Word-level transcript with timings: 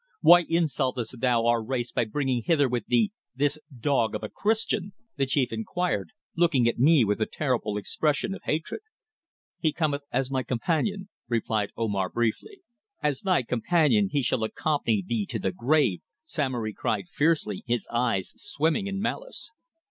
"Why 0.21 0.45
insultest 0.49 1.19
thou 1.21 1.45
our 1.45 1.63
race 1.63 1.91
by 1.91 2.05
bringing 2.05 2.41
hither 2.41 2.67
with 2.67 2.87
thee 2.87 3.11
this 3.35 3.59
dog 3.71 4.15
of 4.15 4.23
a 4.23 4.29
Christian?" 4.29 4.93
the 5.15 5.27
chief 5.27 5.53
enquired, 5.53 6.09
looking 6.35 6.67
at 6.67 6.79
me 6.79 7.05
with 7.05 7.21
a 7.21 7.27
terrible 7.27 7.77
expression 7.77 8.33
of 8.33 8.41
hatred. 8.41 8.81
"He 9.59 9.71
cometh 9.71 10.01
as 10.11 10.31
my 10.31 10.41
companion," 10.41 11.09
replied 11.27 11.69
Omar 11.77 12.09
briefly. 12.09 12.63
"As 13.03 13.21
thy 13.21 13.43
companion 13.43 14.09
he 14.11 14.23
shall 14.23 14.43
accompany 14.43 15.03
thee 15.05 15.27
to 15.27 15.37
the 15.37 15.51
grave," 15.51 16.01
Samory 16.23 16.73
cried 16.73 17.07
fiercely, 17.07 17.63
his 17.67 17.87
eyes 17.93 18.33
swimming 18.35 18.87
in 18.87 19.01
malice. 19.01 19.51